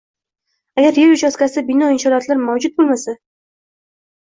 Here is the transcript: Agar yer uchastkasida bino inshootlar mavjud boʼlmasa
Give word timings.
Agar 0.83 0.97
yer 1.01 1.11
uchastkasida 1.17 1.65
bino 1.69 1.93
inshootlar 1.99 2.45
mavjud 2.49 2.77
boʼlmasa 2.83 3.19